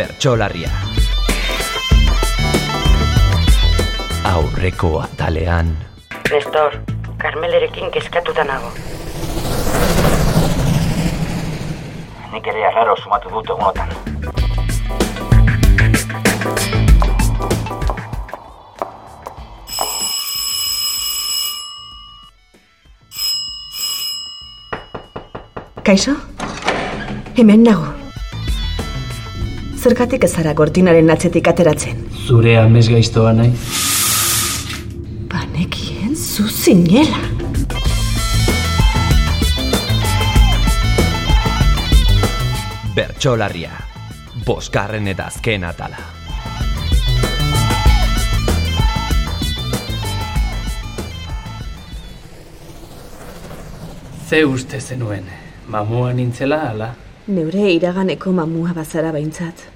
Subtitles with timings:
[0.00, 0.70] Bertxolarria.
[4.24, 5.76] Aurreko atalean.
[6.32, 6.78] Nestor,
[7.20, 8.72] Carmelerekin kezkatuta nago.
[12.32, 13.92] Nik ere arraro sumatu dut egunotan.
[25.84, 26.16] Kaixo?
[27.36, 27.99] Hemen nago.
[29.80, 32.02] Zergatik ez zara gortinaren atzetik ateratzen?
[32.26, 33.54] Zure amez gaiztoa nahi?
[35.32, 37.22] Banekien zu zinela.
[42.92, 43.72] Bertxolarria.
[44.44, 46.04] Boskarren eta azken atala.
[54.28, 55.24] Ze uste zenuen,
[55.72, 56.96] mamua nintzela ala?
[57.28, 59.66] Neure iraganeko mamua bazara behintzat.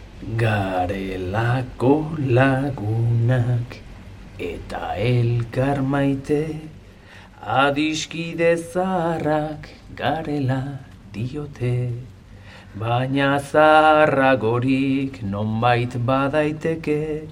[0.41, 3.77] Garelako lagunak
[4.41, 6.57] eta elkar maite
[7.45, 10.79] adiskide zaharrak garela
[11.13, 11.93] diote.
[12.75, 17.29] Baina zaharragorik nonbait badaiteke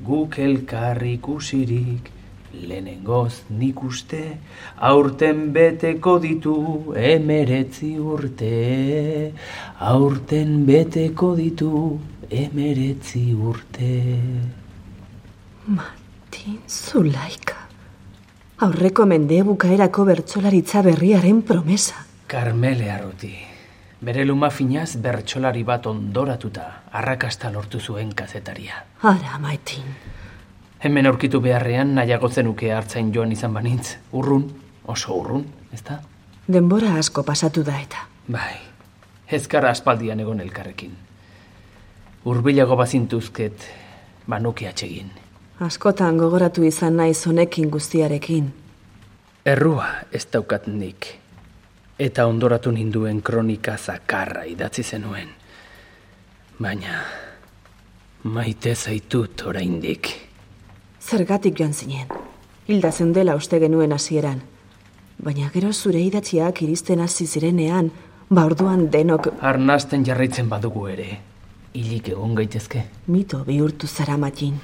[0.00, 2.15] guk elkar ikusirik
[2.62, 4.22] lehenengoz nik uste
[4.90, 6.56] aurten beteko ditu
[6.96, 9.32] emeretzi urte
[9.92, 11.72] aurten beteko ditu
[12.30, 13.92] emeretzi urte
[15.66, 17.58] Martin Zulaika.
[18.62, 22.06] Aurreko mende bukaerako bertsolaritza berriaren promesa.
[22.26, 23.34] Karmele Arruti
[24.06, 29.84] bere luma finaz bertsolari bat ondoratuta arrakasta lortu zuen kazetaria Ara, Martin.
[30.86, 33.96] Hemen aurkitu beharrean nahiago zenuke hartzain joan izan banintz.
[34.12, 34.44] Urrun,
[34.86, 35.40] oso urrun,
[35.74, 35.96] ezta?
[36.52, 38.04] Denbora asko pasatu da eta.
[38.30, 38.54] Bai,
[39.38, 40.92] ezkara aspaldian egon elkarrekin.
[42.30, 43.64] Urbilago bazintuzket,
[44.30, 45.10] banuke atsegin.
[45.66, 48.52] Askotan gogoratu izan naiz honekin guztiarekin.
[49.44, 51.08] Errua ez daukat nik.
[51.98, 55.34] Eta ondoratu ninduen kronika zakarra idatzi zenuen.
[56.62, 57.02] Baina,
[58.22, 60.14] maite zaitut oraindik.
[61.06, 62.08] Zergatik joan zinen.
[62.66, 64.40] Hilda zendela uste genuen hasieran.
[65.22, 67.92] Baina gero zure idatziak iristen hasi zirenean,
[68.28, 71.06] ba orduan denok Arnasten jarraitzen badugu ere,
[71.74, 72.82] hilik egon gaitezke.
[73.06, 74.58] mito bihurtu zara matin.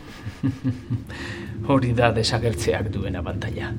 [1.68, 3.72] Hori da desagertzeak duen abantaila.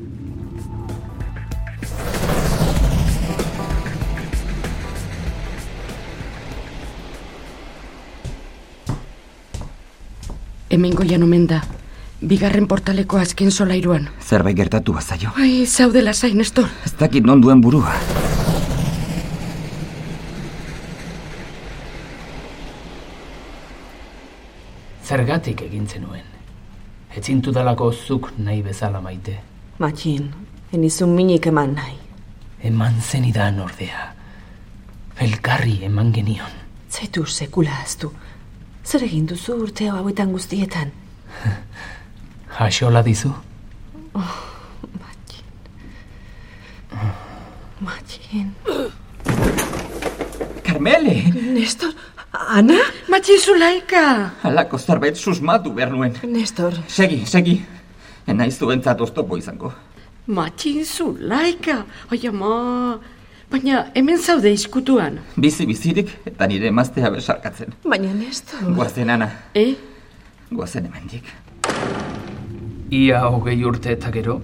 [10.70, 11.62] Hemen goian omen da.
[12.24, 14.06] Bigarren portaleko azken solairuan.
[14.24, 15.34] Zerbait gertatu bazaio.
[15.36, 16.70] Ai, zaudela zain, Nestor.
[16.86, 17.92] Ez dakit non duen burua.
[25.04, 26.30] Zergatik egin zenuen.
[27.14, 29.36] Etzintu dalako zuk nahi bezala maite.
[29.84, 30.30] Matin,
[30.72, 31.98] enizun minik eman nahi.
[32.64, 34.14] Eman zenidan ordea.
[35.20, 36.56] Elkarri eman genion.
[36.90, 38.14] Zaitu sekula aztu.
[38.86, 40.96] Zer egin duzu urte hauetan guztietan?
[42.58, 43.30] Haxola dizu?
[47.82, 48.52] Matin.
[50.64, 51.16] Carmele!
[51.54, 51.94] Nestor,
[52.32, 52.80] Ana?
[53.10, 54.32] Matxin Zulaika!
[54.44, 56.14] Halako zerbait susmatu behar nuen.
[56.24, 57.58] Nestor, Segi, segi.
[58.28, 59.74] Enaiz zuentzat oztopo izango.
[60.28, 61.84] Matxin Zulaika!
[62.12, 63.00] Ai, ama...
[63.52, 65.20] Baina hemen zaude izkutuan.
[65.38, 67.74] Bizi bizirik eta nire emaztea besarkatzen.
[67.86, 68.64] baina Nestor...
[68.74, 69.30] Guazen, Ana.
[69.54, 69.74] E?
[70.52, 71.28] Guazen hemendik.
[72.94, 74.36] Ia hogei urte eta gero,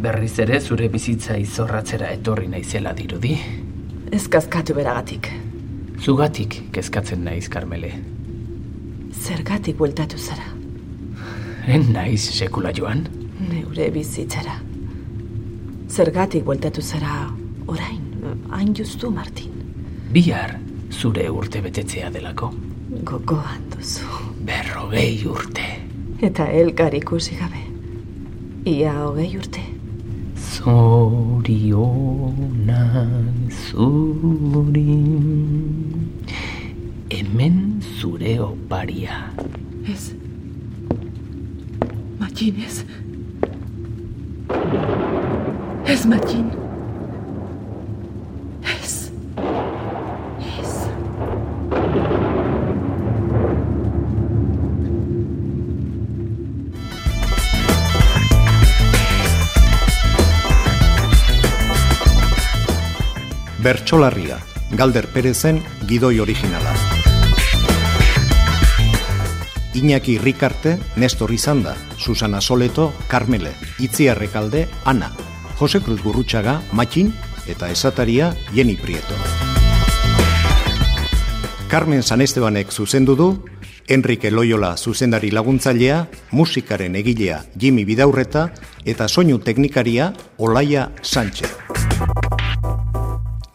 [0.00, 3.34] berriz ere zure bizitza izorratzera etorri naizela dirudi.
[4.08, 5.28] Ez kazkatu beragatik.
[6.00, 7.90] Zugatik kezkatzen naiz, Karmele.
[9.12, 10.46] Zergatik bueltatu zara.
[11.68, 13.04] En naiz sekula joan?
[13.50, 14.56] Neure bizitzara.
[15.90, 17.28] Zergatik bueltatu zara
[17.66, 18.00] orain,
[18.56, 19.52] hain justu, Martin.
[20.16, 20.56] Bihar
[20.90, 22.48] zure urte betetzea delako.
[23.12, 24.08] Gogoan duzu.
[24.40, 25.68] Berrogei urte.
[26.24, 27.73] Eta elkar ikusi gabe.
[28.64, 29.60] Ia hogei urte.
[30.40, 31.44] Zorionak
[33.52, 34.96] zuri
[37.10, 39.28] Hemen zure oparia
[39.84, 40.14] Ez.
[42.18, 42.84] Matxin, ez.
[45.84, 46.63] Ez, Matxin.
[63.64, 64.36] Bertsolarria,
[64.76, 66.74] Galder Perezen gidoi originala.
[69.72, 75.12] Iñaki Rikarte, Nestor Izanda, Susana Soleto, Carmele, Itziarrekalde, Ana,
[75.56, 77.14] Jose Cruz Gurrutxaga, Matxin,
[77.48, 79.16] eta esataria Jeni Prieto.
[81.68, 83.44] Carmen San Estebanek zuzendu du,
[83.88, 88.50] Enrique Loyola zuzendari laguntzailea, musikaren egilea Jimmy Bidaurreta
[88.84, 91.56] eta soinu teknikaria Olaia Sánchez.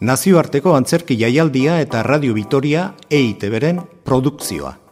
[0.00, 4.89] Nazioarteko antzerki jaialdia eta Radio Vitoria EITB-ren produkzioa.